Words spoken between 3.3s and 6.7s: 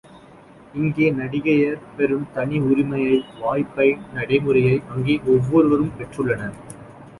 வாய்ப்பை, நடைமுறையை அங்கே ஒவ்வொருவரும் பெற்றுள்ளனர்.